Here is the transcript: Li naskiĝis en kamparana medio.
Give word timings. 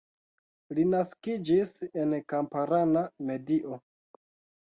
Li 0.77 0.85
naskiĝis 0.93 1.73
en 2.03 2.15
kamparana 2.33 3.03
medio. 3.29 3.77